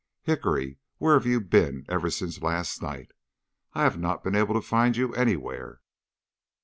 [0.23, 3.11] "Hickory, where have you been ever since last night?
[3.75, 5.81] I have not been able to find you anywhere."